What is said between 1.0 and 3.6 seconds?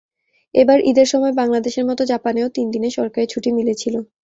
সময় বাংলাদেশের মতো জাপানেও তিন দিনের সরকারি ছুটি